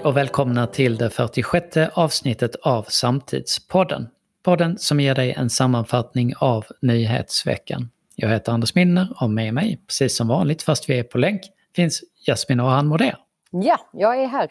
[0.00, 4.08] Hej och välkomna till det 46 avsnittet av Samtidspodden.
[4.42, 7.90] Podden som ger dig en sammanfattning av nyhetsveckan.
[8.16, 11.40] Jag heter Anders Minner och med mig, precis som vanligt fast vi är på länk,
[11.76, 13.16] finns Jasmin Orhan Moder.
[13.50, 14.50] Ja, jag är här.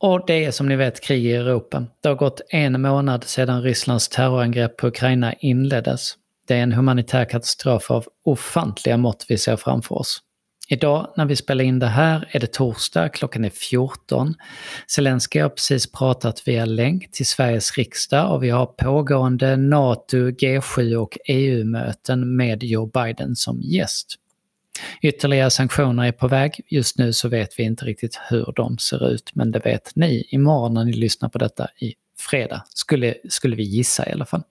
[0.00, 1.84] Och det är som ni vet krig i Europa.
[2.00, 6.14] Det har gått en månad sedan Rysslands terrorangrepp på Ukraina inleddes.
[6.46, 10.22] Det är en humanitär katastrof av ofantliga mått vi ser framför oss.
[10.68, 14.34] Idag när vi spelar in det här är det torsdag, klockan är 14.
[14.86, 20.94] Zelenskyj har precis pratat via länk till Sveriges riksdag och vi har pågående NATO, G7
[20.96, 24.14] och EU-möten med Joe Biden som gäst.
[25.02, 26.60] Ytterligare sanktioner är på väg.
[26.68, 30.28] Just nu så vet vi inte riktigt hur de ser ut, men det vet ni
[30.30, 32.64] imorgon när ni lyssnar på detta i fredag.
[32.68, 34.42] Skulle, skulle vi gissa i alla fall.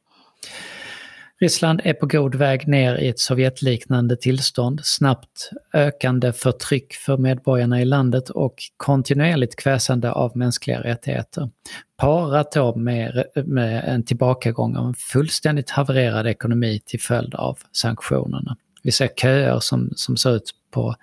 [1.44, 7.82] Ryssland är på god väg ner i ett Sovjetliknande tillstånd, snabbt ökande förtryck för medborgarna
[7.82, 11.50] i landet och kontinuerligt kväsande av mänskliga rättigheter.
[11.98, 18.58] Parat då med, med en tillbakagång av en fullständigt havererad ekonomi till följd av sanktionerna.
[18.84, 20.96] Vi ser köer som, som såg, ut på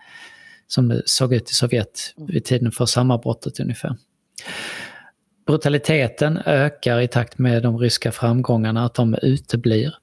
[0.66, 3.96] som såg ut i Sovjet vid tiden för sammanbrottet ungefär.
[5.46, 9.94] Brutaliteten ökar i takt med de ryska framgångarna, att de uteblir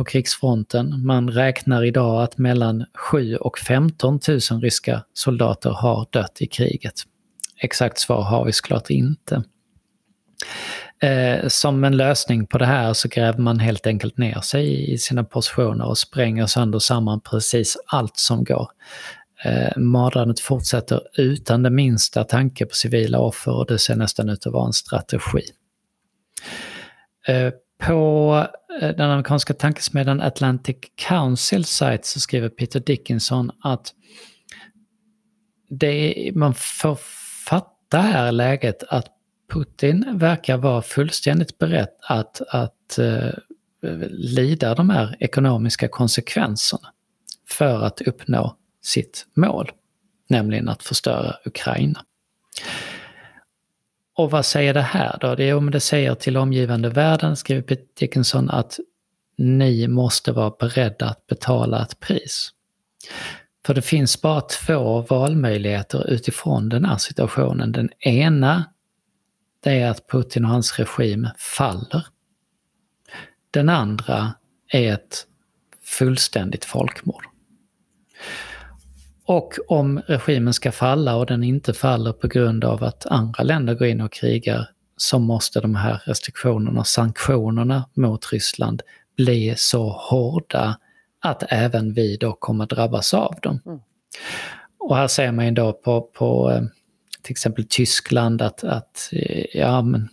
[0.00, 1.06] på krigsfronten.
[1.06, 6.94] Man räknar idag att mellan 7 och 15 000 ryska soldater har dött i kriget.
[7.56, 9.42] Exakt svar har vi såklart inte.
[11.02, 14.98] Eh, som en lösning på det här så gräver man helt enkelt ner sig i
[14.98, 18.68] sina positioner och spränger sönder samman precis allt som går.
[19.44, 24.52] Eh, fortsätter utan det minsta tanke på civila offer och det ser nästan ut att
[24.52, 25.42] vara en strategi.
[27.28, 28.34] Eh, på
[28.80, 30.76] eh, den amerikanska tankesmedjan Atlantic
[31.08, 33.94] Council site så skriver Peter Dickinson att
[35.70, 36.98] det, man får
[37.46, 39.06] fatta här läget att
[39.52, 43.30] Putin verkar vara fullständigt beredd att, att uh,
[44.10, 46.88] lida de här ekonomiska konsekvenserna
[47.48, 49.70] för att uppnå sitt mål,
[50.28, 52.04] nämligen att förstöra Ukraina.
[54.20, 55.34] Och vad säger det här då?
[55.34, 58.78] Det, jo, men det säger till omgivande världen, skriver Peter Dickinson, att
[59.36, 62.50] ni måste vara beredda att betala ett pris.
[63.66, 67.72] För det finns bara två valmöjligheter utifrån den här situationen.
[67.72, 68.64] Den ena,
[69.64, 72.06] det är att Putin och hans regim faller.
[73.50, 74.34] Den andra
[74.72, 75.26] är ett
[75.84, 77.24] fullständigt folkmord.
[79.30, 83.74] Och om regimen ska falla och den inte faller på grund av att andra länder
[83.74, 88.82] går in och krigar så måste de här restriktionerna, sanktionerna mot Ryssland
[89.16, 90.78] bli så hårda
[91.20, 93.60] att även vi då kommer drabbas av dem.
[93.66, 93.78] Mm.
[94.78, 96.62] Och här ser man ju då på, på eh,
[97.22, 99.10] till exempel Tyskland att, att
[99.52, 100.08] ja, men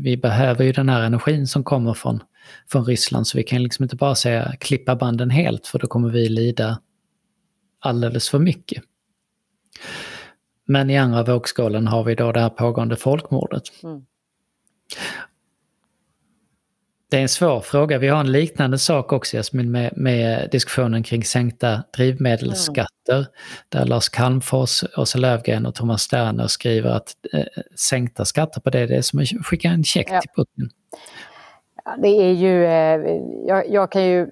[0.00, 2.22] vi behöver ju den här energin som kommer från,
[2.72, 6.08] från Ryssland så vi kan liksom inte bara säga klippa banden helt för då kommer
[6.08, 6.78] vi lida
[7.86, 8.82] alldeles för mycket.
[10.66, 13.62] Men i andra vågskålen har vi då det här pågående folkmordet.
[13.82, 14.02] Mm.
[17.10, 17.98] Det är en svår fråga.
[17.98, 23.16] Vi har en liknande sak också Jasmin med, med diskussionen kring sänkta drivmedelsskatter.
[23.16, 23.26] Mm.
[23.68, 27.44] Där Lars Calmfors, Åsa Lövgren och Thomas Sterner skriver att eh,
[27.76, 30.20] sänkta skatter på det, det är som att skicka en check ja.
[30.20, 30.70] till Putin.
[31.98, 34.30] Det är ju, eh, jag, jag, kan ju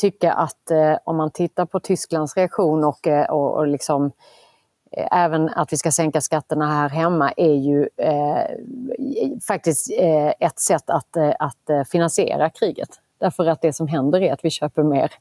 [0.00, 4.12] tycka att eh, om man tittar på Tysklands reaktion och, eh, och, och liksom,
[5.10, 8.42] även att vi ska sänka skatterna här hemma är ju eh,
[9.46, 9.90] faktiskt
[10.40, 12.88] ett sätt att, att finansiera kriget.
[13.18, 15.12] Därför att det som händer är att vi köper mer.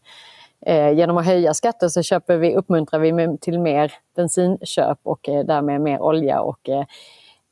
[0.62, 5.46] Eh, genom att höja skatter så köper vi, uppmuntrar vi till mer bensinköp och eh,
[5.46, 6.42] därmed mer olja.
[6.42, 6.70] Och,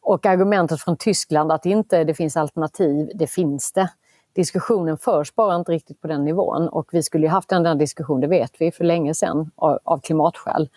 [0.01, 3.89] och argumentet från Tyskland att inte det finns alternativ, det finns det
[4.35, 6.67] diskussionen förs bara inte riktigt på den nivån.
[6.67, 9.79] Och vi skulle ju haft den där diskussionen, det vet vi, för länge sedan av,
[9.83, 10.69] av klimatskäl.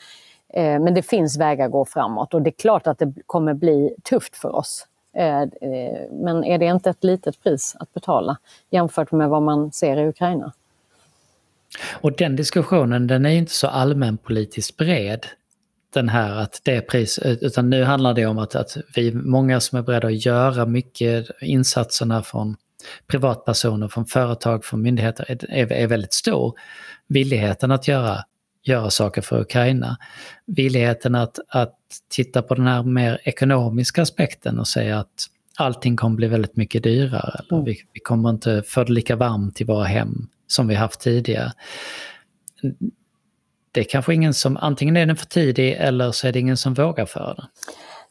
[0.55, 3.55] Eh, men det finns vägar att gå framåt och det är klart att det kommer
[3.55, 4.87] bli tufft för oss.
[5.17, 8.37] Eh, eh, men är det inte ett litet pris att betala
[8.71, 10.53] jämfört med vad man ser i Ukraina?
[12.01, 15.27] Och den diskussionen den är inte så allmänpolitiskt bred
[15.95, 19.13] den här att det är pris, eh, utan nu handlar det om att, att vi
[19.15, 22.57] många som är beredda att göra mycket insatserna från
[23.07, 26.55] privatpersoner, från företag, från myndigheter är, är väldigt stor.
[27.07, 28.25] Villigheten att göra,
[28.63, 29.97] göra saker för Ukraina.
[30.47, 31.77] Villigheten att, att
[32.09, 35.27] titta på den här mer ekonomiska aspekten och säga att
[35.57, 37.41] allting kommer bli väldigt mycket dyrare.
[37.41, 37.65] Eller mm.
[37.65, 41.53] vi, vi kommer inte få det lika varmt i våra hem som vi haft tidigare.
[43.73, 46.57] Det är kanske ingen som, antingen är den för tidig eller så är det ingen
[46.57, 47.47] som vågar för det.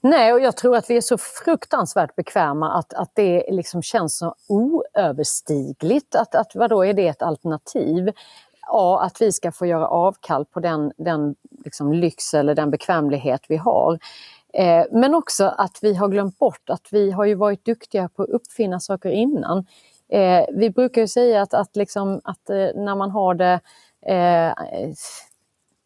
[0.09, 4.17] Nej, och jag tror att vi är så fruktansvärt bekväma att, att det liksom känns
[4.17, 6.15] så oöverstigligt.
[6.15, 8.11] Att, att vadå, är det ett alternativ?
[8.67, 13.41] Ja, att vi ska få göra avkall på den, den liksom lyx eller den bekvämlighet
[13.49, 13.99] vi har.
[14.53, 18.23] Eh, men också att vi har glömt bort att vi har ju varit duktiga på
[18.23, 19.65] att uppfinna saker innan.
[20.09, 23.59] Eh, vi brukar ju säga att, att, liksom, att eh, när man har det
[24.05, 24.53] eh,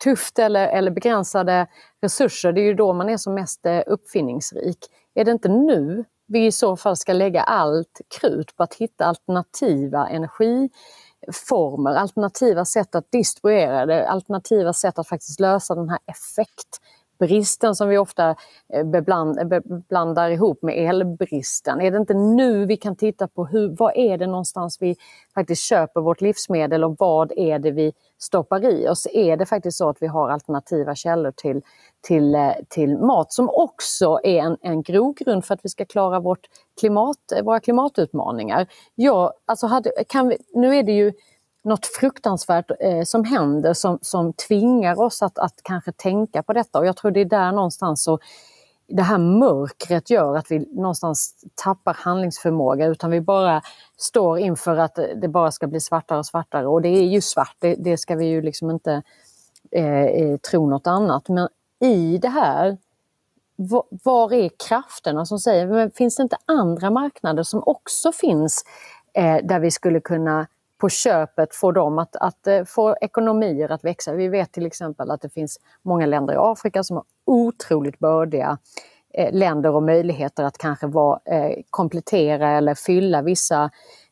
[0.03, 1.67] tufft eller, eller begränsade
[2.01, 4.77] resurser, det är ju då man är som mest eh, uppfinningsrik.
[5.15, 9.05] Är det inte nu vi i så fall ska lägga allt krut på att hitta
[9.05, 16.79] alternativa energiformer, alternativa sätt att distribuera det, alternativa sätt att faktiskt lösa den här effekt
[17.21, 18.35] bristen som vi ofta
[18.73, 21.81] eh, eh, blandar ihop med elbristen.
[21.81, 24.95] Är det inte nu vi kan titta på hur, vad är det någonstans vi
[25.33, 29.07] faktiskt köper vårt livsmedel och vad är det vi stoppar i oss?
[29.13, 31.61] Är det faktiskt så att vi har alternativa källor till,
[32.07, 36.19] till, eh, till mat som också är en, en grogrund för att vi ska klara
[36.19, 36.47] vårt
[36.79, 38.67] klimat, våra klimatutmaningar?
[38.95, 41.13] Ja, alltså hade, kan vi, nu är det ju
[41.63, 46.79] något fruktansvärt eh, som händer som, som tvingar oss att, att kanske tänka på detta.
[46.79, 48.19] Och jag tror det är där någonstans så
[48.87, 53.61] det här mörkret gör att vi någonstans tappar handlingsförmåga utan vi bara
[53.97, 56.67] står inför att det bara ska bli svartare och svartare.
[56.67, 59.01] Och det är ju svart, det, det ska vi ju liksom inte
[59.71, 61.29] eh, eh tro något annat.
[61.29, 61.47] Men
[61.79, 62.77] i det här,
[63.55, 68.63] var, var är krafterna som säger, men finns det inte andra marknader som också finns
[69.13, 70.47] eh, där vi skulle kunna
[70.81, 74.13] på köpet få dem att, att eh, få ekonomier att växa.
[74.13, 78.57] Vi vet till exempel att det finns många länder i Afrika som har otroligt bördiga
[79.13, 83.69] eh, länder och möjligheter att kanske vara, eh, komplettera eller fylla vissa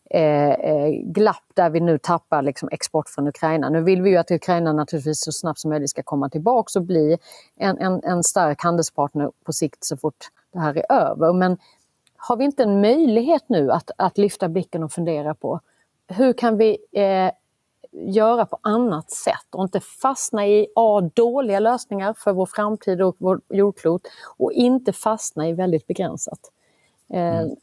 [0.09, 3.69] eh, eh, glapp där vi nu tappar liksom export från Ukraina.
[3.69, 6.83] Nu vill vi ju att Ukraina naturligtvis så snabbt som möjligt ska komma tillbaks och
[6.83, 7.17] bli
[7.57, 11.33] en, en, en stark handelspartner på sikt så fort det här är över.
[11.33, 11.57] Men
[12.17, 15.59] har vi inte en möjlighet nu att, att lyfta blicken och fundera på
[16.09, 17.31] hur kan vi eh,
[17.91, 23.15] göra på annat sätt och inte fastna i A, dåliga lösningar för vår framtid och
[23.19, 24.01] vår jordklot
[24.37, 26.39] och inte fastna i väldigt begränsat.
[27.13, 27.55] Eh, mm.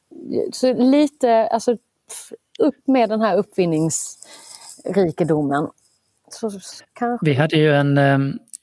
[0.53, 1.77] Så lite, alltså
[2.59, 5.69] upp med den här uppfinningsrikedomen.
[6.29, 6.51] Så,
[6.93, 7.27] kanske...
[7.27, 8.19] Vi hade ju en, eh,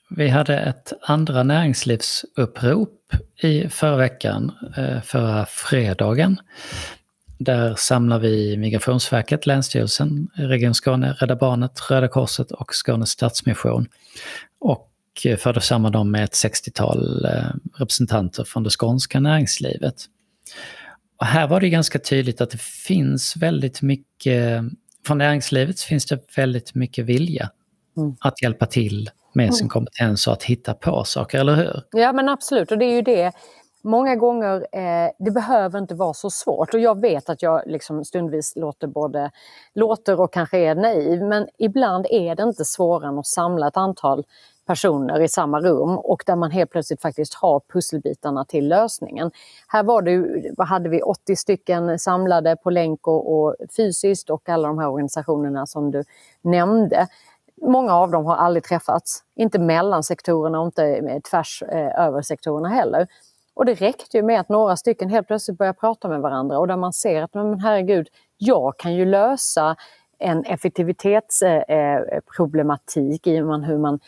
[0.09, 3.13] vi hade ett andra näringslivsupprop
[3.43, 6.37] i förra veckan, eh, förra fredagen,
[7.43, 13.87] där samlar vi Migrationsverket, Länsstyrelsen, Region Skåne, Rädda Barnet, Röda Korset och Skånes Stadsmission.
[14.59, 14.89] Och
[15.37, 17.45] förde samman dem med ett 60-tal eh,
[17.75, 19.95] representanter från det skånska näringslivet.
[21.19, 24.63] Och här var det ganska tydligt att det finns väldigt mycket,
[25.07, 27.49] från näringslivet finns det väldigt mycket vilja
[27.97, 28.15] mm.
[28.19, 29.69] att hjälpa till med sin mm.
[29.69, 31.83] kompetens och att hitta på saker, eller hur?
[31.91, 33.31] Ja men absolut, och det är ju det
[33.83, 36.73] många gånger, eh, det behöver inte vara så svårt.
[36.73, 39.31] Och jag vet att jag liksom stundvis låter både
[39.73, 43.77] låter och kanske är naiv, men ibland är det inte svårare än att samla ett
[43.77, 44.23] antal
[44.65, 49.31] personer i samma rum och där man helt plötsligt faktiskt har pusselbitarna till lösningen.
[49.67, 54.67] Här var det, hade vi, 80 stycken samlade på länk och, och fysiskt och alla
[54.67, 56.03] de här organisationerna som du
[56.41, 57.07] nämnde.
[57.61, 62.21] Många av dem har aldrig träffats, inte mellan sektorerna och inte eh, tvärs eh, över
[62.21, 63.07] sektorerna heller.
[63.55, 66.67] Och det räckte ju med att några stycken helt plötsligt började prata med varandra och
[66.67, 68.07] där man ser att men herregud,
[68.37, 69.75] jag kan ju lösa
[70.19, 73.99] en effektivitetsproblematik eh, eh, i hur man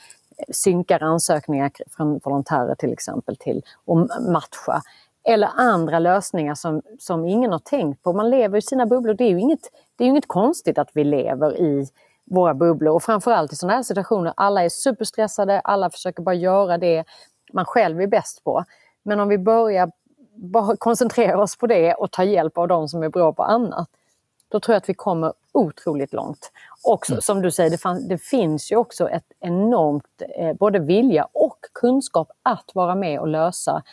[0.50, 4.82] synkar ansökningar från volontärer till exempel till att matcha.
[5.28, 8.14] Eller andra lösningar som, som ingen har tänkt på.
[8.14, 9.14] Man lever i sina bubblor.
[9.14, 11.88] Det är ju inget, det är inget konstigt att vi lever i
[12.26, 14.34] våra bubblor och framförallt i sådana här situationer.
[14.38, 17.04] Alla är superstressade, alla försöker bara göra det
[17.54, 18.64] man själv är bäst på.
[19.06, 19.92] Men om vi börjar
[20.36, 23.90] bara koncentrera oss på det och ta hjälp av de som är bra på annat,
[24.50, 26.52] då tror jag att vi kommer otroligt långt.
[26.84, 27.22] Och mm.
[27.22, 31.60] som du säger, det, fann, det, finns ju också ett enormt eh, både vilja och
[31.74, 33.84] kunskap att vara med och lösa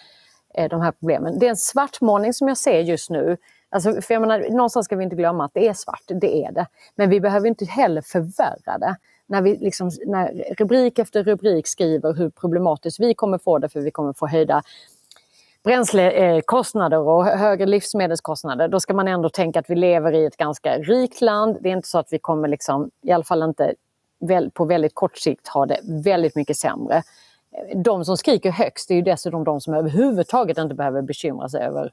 [0.55, 1.39] eh, de här problemen.
[1.39, 3.37] Det är en svartmålning som jag ser just nu.
[3.71, 6.53] Alltså, för jag menar, någonstans ska vi inte glömma att det är svart, det är
[6.53, 6.67] det.
[6.95, 8.97] Men vi behöver inte heller förvärra det.
[9.27, 13.81] När, vi liksom, när rubrik efter rubrik skriver hur problematiskt vi kommer få det för
[13.81, 14.63] vi kommer få höjda
[15.65, 20.79] bränslekostnader och högre livsmedelskostnader, då ska man ändå tänka att vi lever i ett ganska
[20.79, 21.59] rikt land.
[21.61, 23.75] Det är inte så att vi kommer, liksom, i alla fall inte
[24.53, 27.03] på väldigt kort sikt, ha det väldigt mycket sämre.
[27.75, 31.93] De som skriker högst är ju dessutom de som överhuvudtaget inte behöver bekymra sig över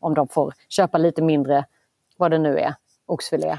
[0.00, 1.64] om de får köpa lite mindre,
[2.16, 2.74] vad det nu är,
[3.06, 3.58] oxfilé.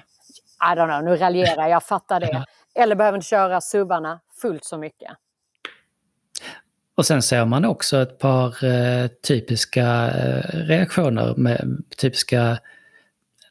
[0.73, 2.45] I don't know, nu raljerar jag, fattar det.
[2.75, 5.11] Eller behöver inte köra suvarna fullt så mycket.
[6.95, 12.57] Och sen ser man också ett par eh, typiska eh, reaktioner, med typiska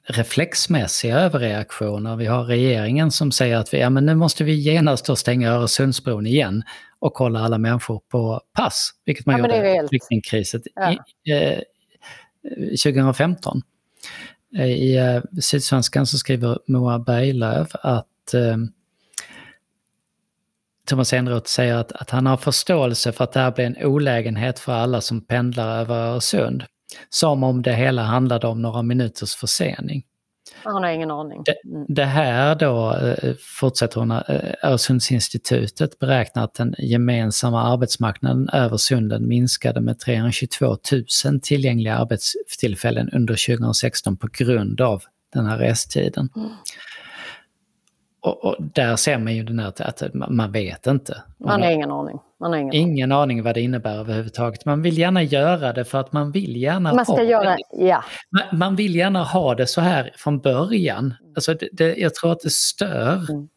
[0.04, 2.16] reflexmässiga överreaktioner.
[2.16, 6.26] Vi har regeringen som säger att vi, ja, men nu måste vi genast stänga Öresundsbron
[6.26, 6.62] igen
[6.98, 10.90] och kolla alla människor på pass, vilket man ja, gjorde i flyktingkrisen ja.
[11.34, 11.58] eh,
[12.84, 13.62] 2015.
[14.58, 18.56] I eh, Sydsvenskan så skriver Moa Berglöf att eh,
[20.90, 24.58] Thomas Eneroth säger att, att han har förståelse för att det här blir en olägenhet
[24.58, 26.64] för alla som pendlar över Öresund.
[27.08, 30.02] Som om det hela handlade om några minuters försening.
[30.64, 31.44] Han har ingen aning.
[31.64, 31.84] Mm.
[31.88, 34.20] Det, det, här då, eh, fortsätter hon, eh,
[34.62, 40.76] Öresundsinstitutet beräknar att den gemensamma arbetsmarknaden över sunden minskade med 322
[41.24, 46.28] 000 tillgängliga arbetstillfällen under 2016 på grund av den här restiden.
[46.36, 46.50] Mm.
[48.22, 51.22] Och, och, där ser man ju den här att man vet inte.
[51.38, 52.18] Man, har ingen aning.
[52.40, 54.64] Man har ingen, ingen aning vad det innebär överhuvudtaget.
[54.64, 57.86] Man vill gärna göra det för att man vill gärna man ska ha göra, det.
[57.86, 58.04] Ja.
[58.30, 61.14] Man, man, vill gärna ha det så här från början.
[61.36, 63.48] Alltså det, det, jag tror att det stör mm.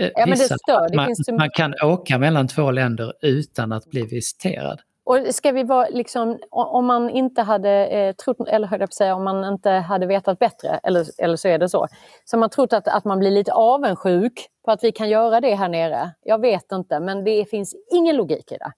[0.00, 0.88] Eh, ja, men det stör.
[0.88, 4.80] Det man, man kan åka mellan två länder utan att bli visiterad.
[5.06, 8.90] Och ska vi vara liksom, om man inte hade eh, trott, eller höll jag på
[8.90, 11.86] att säga, om man inte hade vetat bättre, eller, eller så är det så.
[12.24, 15.54] Så man trott att, att man blir lite avundsjuk på att vi kan göra det
[15.54, 16.10] här nere.
[16.22, 18.72] Jag vet inte, men det finns ingen logik i det.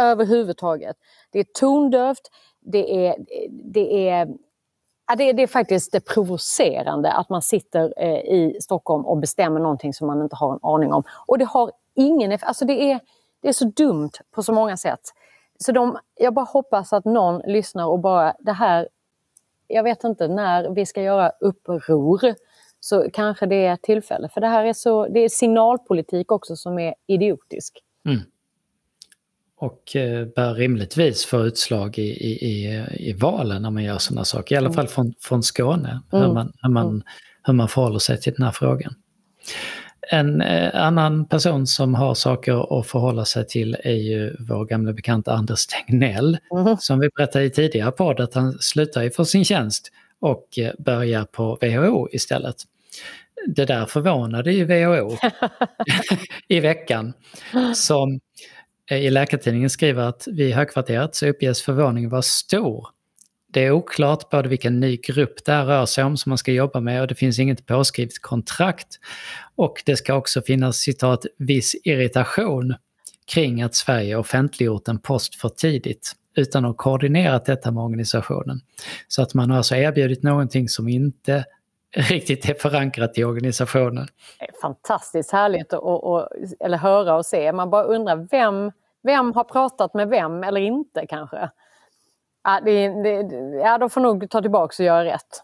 [0.00, 0.96] Överhuvudtaget.
[1.32, 3.16] Det är tondövt, det är,
[3.72, 4.28] det är
[5.06, 9.18] Ja, det, är, det är faktiskt det provocerande att man sitter eh, i Stockholm och
[9.18, 11.02] bestämmer någonting som man inte har en aning om.
[11.26, 12.48] Och det har ingen effekt.
[12.48, 13.00] Alltså det är,
[13.42, 15.00] det är så dumt på så många sätt.
[15.62, 18.88] Så de, jag bara hoppas att någon lyssnar och bara, det här,
[19.66, 22.34] jag vet inte när vi ska göra uppror
[22.80, 24.28] så kanske det är tillfälle.
[24.28, 27.78] För det här är så, det är signalpolitik också som är idiotisk.
[28.06, 28.20] Mm.
[29.56, 34.54] Och eh, bör rimligtvis få utslag i, i, i, valen när man gör sådana saker.
[34.54, 34.74] I alla mm.
[34.74, 36.24] fall från, från Skåne, mm.
[36.24, 37.02] hur, man, hur, man, mm.
[37.42, 38.94] hur man förhåller sig till den här frågan.
[40.10, 44.92] En eh, annan person som har saker att förhålla sig till är ju vår gamla
[44.92, 46.38] bekanta Anders Tegnell.
[46.50, 46.76] Mm.
[46.76, 50.72] Som vi berättade i tidigare podd att han slutar ju för sin tjänst och eh,
[50.78, 52.56] börjar på WHO istället.
[53.46, 55.16] Det där förvånade ju WHO
[56.48, 57.12] i veckan.
[57.74, 58.20] Som
[58.90, 62.88] eh, i Läkartidningen skriver att vid högkvarteret så uppges förvåningen vara stor
[63.52, 66.52] det är oklart både vilken ny grupp det här rör sig om som man ska
[66.52, 68.98] jobba med och det finns inget påskrivet kontrakt.
[69.56, 72.74] Och det ska också finnas citat viss irritation
[73.34, 78.60] kring att Sverige offentliggjort en post för tidigt utan att ha koordinerat detta med organisationen.
[79.08, 81.44] Så att man har alltså erbjudit någonting som inte
[81.96, 84.06] riktigt är förankrat i organisationen.
[84.62, 86.28] Fantastiskt härligt att, att,
[86.60, 87.52] eller höra och se.
[87.52, 91.50] Man bara undrar vem, vem har pratat med vem eller inte kanske?
[92.44, 95.42] Ja, det, det, ja, de får nog ta tillbaka och göra rätt.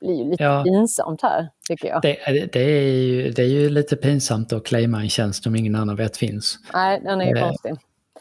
[0.00, 0.62] Det blir ju lite ja.
[0.64, 2.02] pinsamt här, tycker jag.
[2.02, 2.16] Det,
[2.52, 5.96] det, är ju, det är ju lite pinsamt att claima en tjänst som ingen annan
[5.96, 6.58] vet finns.
[6.74, 7.74] Nej, den är ju eh, konstig.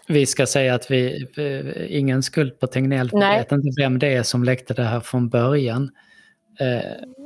[0.08, 1.26] Vi ska säga att vi,
[1.90, 5.30] ingen skuld på Tegnell, vi vet inte vem det är som läckte det här från
[5.30, 5.90] början.
[6.60, 6.66] Eh,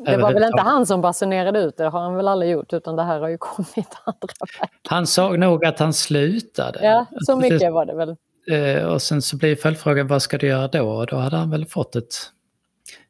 [0.06, 2.74] det var väl inte han som basunerade ut det, det har han väl aldrig gjort,
[2.74, 4.28] utan det här har ju kommit andra
[4.60, 4.70] vägar.
[4.90, 6.80] Han såg nog att han slutade.
[6.84, 8.16] Ja, så mycket var det väl.
[8.52, 10.90] Eh, och sen så blir följdfrågan, vad ska du göra då?
[10.90, 12.16] Och då hade han väl fått ett...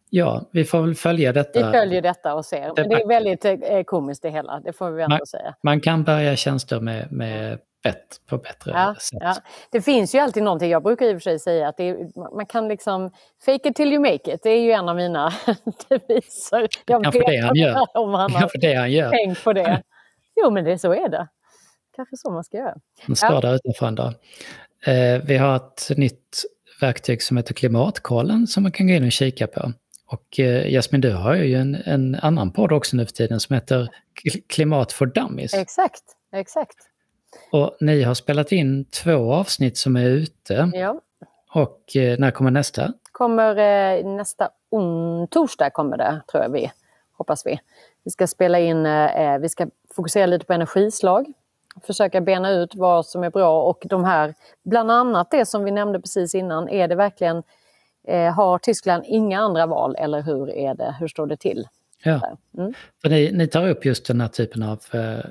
[0.09, 1.65] Ja, vi får väl följa detta.
[1.65, 2.71] Vi följer detta och ser.
[2.75, 5.55] Men det är väldigt eh, komiskt det hela, det får vi ändå man, säga.
[5.63, 9.19] Man kan börja tjänster med, med bett, på bättre ja, sätt.
[9.21, 9.35] Ja.
[9.69, 12.45] Det finns ju alltid någonting, jag brukar i och för sig säga att är, man
[12.45, 13.11] kan liksom
[13.45, 14.43] fake it till you make it.
[14.43, 15.33] Det är ju en av mina
[15.89, 16.67] deviser.
[16.85, 17.97] Jag Kanske det han gör.
[17.97, 19.09] Om han Kanske det han gör.
[19.09, 19.81] tänkt på det.
[20.35, 21.27] Jo men det, så är det.
[21.95, 22.75] Kanske så man ska göra.
[23.01, 23.41] Han står ja.
[23.41, 24.13] där utanför en dag.
[24.85, 26.45] Eh, vi har ett nytt
[26.81, 29.71] verktyg som heter Klimatkollen som man kan gå in och kika på.
[30.07, 33.53] Och eh, Jasmin, du har ju en, en annan podd också nu för tiden som
[33.53, 33.89] heter
[34.49, 35.53] Klimat for Dummies.
[35.53, 36.03] Exakt,
[36.35, 36.75] exakt.
[37.51, 40.71] Och ni har spelat in två avsnitt som är ute.
[40.73, 41.01] Ja.
[41.53, 42.93] Och eh, när kommer nästa?
[43.11, 46.71] Kommer nästa on torsdag kommer det, tror jag vi.
[47.17, 47.59] Hoppas vi.
[48.03, 48.83] Vi ska spela in,
[49.41, 51.33] vi ska fokusera lite på energislag
[51.81, 55.71] försöka bena ut vad som är bra och de här, bland annat det som vi
[55.71, 57.43] nämnde precis innan, är det verkligen,
[58.07, 61.67] eh, har Tyskland inga andra val eller hur är det, hur står det till?
[62.03, 62.73] Ja, mm.
[63.01, 65.25] för ni, ni, tar upp just den här typen av eh,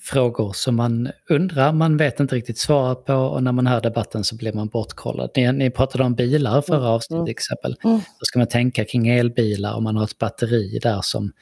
[0.00, 4.24] frågor som man undrar, man vet inte riktigt svaret på och när man hör debatten
[4.24, 5.30] så blir man bortkollad.
[5.36, 6.90] Ni, ni pratade om bilar förra mm.
[6.90, 7.76] avsnittet till exempel.
[7.84, 7.96] Mm.
[7.96, 11.32] Då ska man tänka kring elbilar om man har ett batteri där som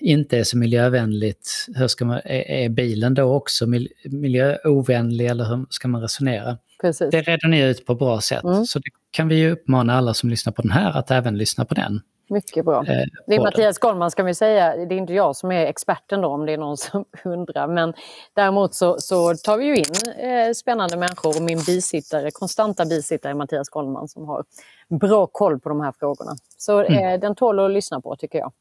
[0.00, 3.66] inte är så miljövänligt, hur ska man, är, bilen då också
[4.04, 6.58] miljöovänlig eller hur ska man resonera?
[6.80, 7.10] Precis.
[7.10, 8.44] Det reder ni ut på bra sätt.
[8.44, 8.64] Mm.
[8.64, 11.64] Så det kan vi ju uppmana alla som lyssnar på den här att även lyssna
[11.64, 12.00] på den.
[12.28, 12.84] Mycket bra.
[12.86, 16.20] Eh, det är Mattias Goldman ska vi säga, det är inte jag som är experten
[16.20, 17.68] då om det är någon som undrar.
[17.68, 17.94] Men
[18.34, 23.34] däremot så, så tar vi ju in eh, spännande människor och min bisittare, konstanta bisittare
[23.34, 24.44] Mattias Goldman som har
[25.00, 26.36] bra koll på de här frågorna.
[26.58, 27.14] Så mm.
[27.14, 28.52] eh, den tål att lyssna på tycker jag.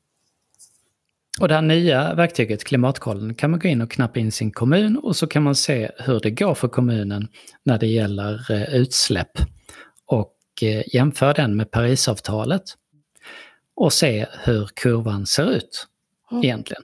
[1.40, 4.98] Och det här nya verktyget, Klimatkollen, kan man gå in och knappa in sin kommun
[4.98, 7.28] och så kan man se hur det går för kommunen
[7.64, 9.32] när det gäller eh, utsläpp.
[10.06, 12.64] Och eh, jämföra den med Parisavtalet
[13.76, 15.88] och se hur kurvan ser ut
[16.32, 16.44] mm.
[16.44, 16.84] egentligen.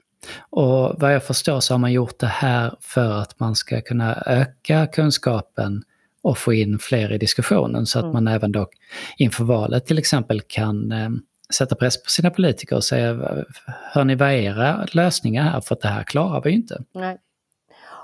[0.50, 4.22] Och vad jag förstår så har man gjort det här för att man ska kunna
[4.26, 5.82] öka kunskapen
[6.22, 8.68] och få in fler i diskussionen så att man även då
[9.16, 11.10] inför valet till exempel kan eh,
[11.54, 13.18] sätta press på sina politiker och säga
[13.66, 16.82] hör ni vad är era lösningar här för att det här klarar vi inte.
[16.92, 17.18] Nej.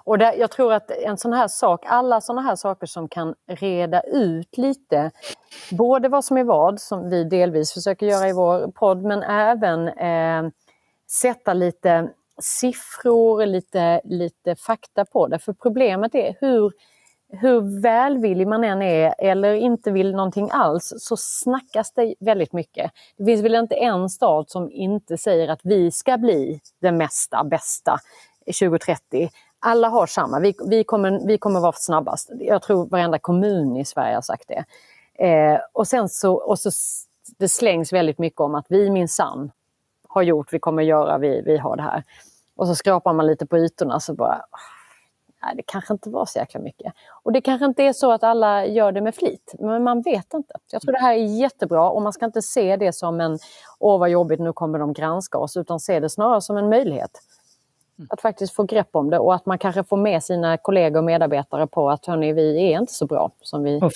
[0.08, 3.34] Och där, jag tror att en sån här sak, alla såna här saker som kan
[3.46, 5.10] reda ut lite,
[5.70, 9.88] både vad som är vad, som vi delvis försöker göra i vår podd, men även
[9.88, 10.50] eh,
[11.10, 15.38] sätta lite siffror, lite, lite fakta på det.
[15.38, 16.72] För problemet är hur,
[17.30, 22.92] hur välvillig man än är eller inte vill någonting alls så snackas det väldigt mycket.
[23.16, 27.44] Det finns väl inte en stad som inte säger att vi ska bli det mesta,
[27.44, 27.98] bästa
[28.46, 29.30] 2030
[29.60, 32.30] alla har samma, vi, vi, kommer, vi kommer vara snabbast.
[32.40, 34.64] Jag tror varenda kommun i Sverige har sagt det.
[35.26, 36.70] Eh, och sen så, och så
[37.38, 39.50] det slängs väldigt mycket om att vi minsann
[40.08, 42.04] har gjort, vi kommer göra, vi, vi har det här.
[42.56, 44.77] Och så skrapar man lite på ytorna så bara, ah
[45.42, 46.92] nej det kanske inte var så jäkla mycket.
[47.22, 50.34] Och det kanske inte är så att alla gör det med flit, men man vet
[50.34, 50.54] inte.
[50.72, 53.38] Jag tror det här är jättebra och man ska inte se det som en,
[53.78, 57.10] åh vad jobbigt, nu kommer de granska oss, utan se det snarare som en möjlighet.
[57.98, 58.08] Mm.
[58.10, 61.04] Att faktiskt få grepp om det och att man kanske får med sina kollegor och
[61.04, 63.80] medarbetare på att hörni, vi är inte så bra som vi...
[63.82, 63.92] Och,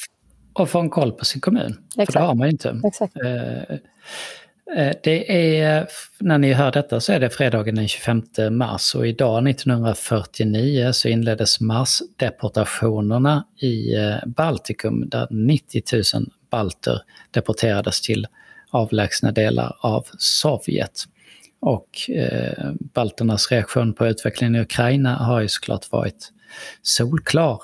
[0.55, 1.85] och få en koll på sin kommun.
[1.89, 2.13] Exakt.
[2.13, 2.81] För det har man ju inte.
[2.85, 3.17] Exakt.
[3.17, 3.79] Eh, eh,
[5.03, 9.49] det är, när ni hör detta så är det fredagen den 25 mars och idag
[9.49, 15.83] 1949 så inleddes marsdeportationerna i eh, Baltikum där 90
[16.15, 18.27] 000 balter deporterades till
[18.71, 21.05] avlägsna delar av Sovjet.
[21.61, 26.33] Och eh, balternas reaktion på utvecklingen i Ukraina har ju såklart varit
[26.83, 27.61] solklar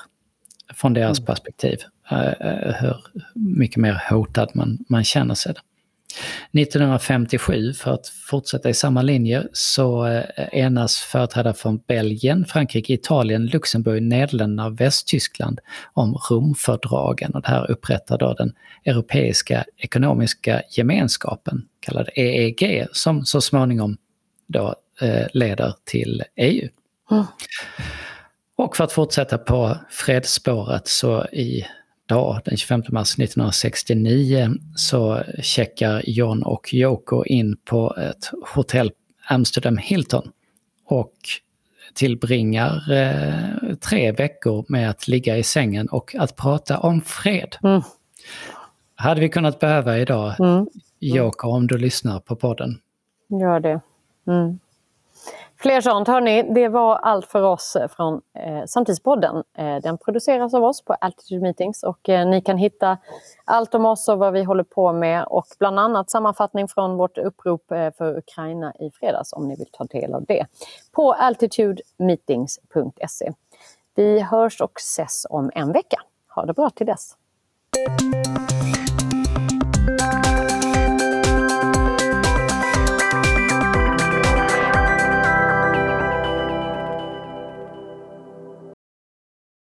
[0.75, 1.27] från deras mm.
[1.27, 1.79] perspektiv.
[2.11, 2.97] Eh, eh hur
[3.35, 5.55] mycket mer hotad man, man känner sig.
[6.53, 13.47] 1957, för att fortsätta i samma linje, så eh, enas företrädare från Belgien, Frankrike, Italien,
[13.47, 15.61] Luxemburg, Nederländerna och Västtyskland
[15.93, 17.35] om Romfördragen.
[17.35, 18.53] Och det här upprättar då den
[18.85, 23.97] Europeiska ekonomiska gemenskapen, kallad EEG, som så småningom
[24.47, 26.69] då eh, leder till EU.
[27.11, 27.25] Mm.
[28.57, 31.65] Och för att fortsätta på fredsspåret så i
[32.09, 38.93] dag, den 25 mars 1969, så checkar John och Yoko in på ett hotell
[39.29, 40.31] Amsterdam Hilton
[40.87, 41.13] och
[41.95, 47.57] tillbringar eh, tre veckor med att ligga i sängen och att prata om fred.
[47.63, 47.83] Mm.
[48.95, 50.67] Hade vi kunnat behöva idag, mm.
[51.01, 52.79] Yoko, om du lyssnar på podden.
[53.29, 53.81] Gör det.
[54.27, 54.59] Mm.
[55.61, 56.09] Fler sånt.
[56.09, 59.43] Hörni, det var allt för oss eh, från eh, Samtidspodden.
[59.59, 62.99] Eh, den produceras av oss på Altitude Meetings och eh, ni kan hitta
[63.45, 67.19] allt om oss och vad vi håller på med och bland annat sammanfattning från vårt
[67.19, 70.47] upprop eh, för Ukraina i fredags om ni vill ta del av det
[70.93, 73.33] på altitudemeetings.se.
[73.95, 76.01] Vi hörs och ses om en vecka.
[76.35, 77.17] Ha det bra till dess.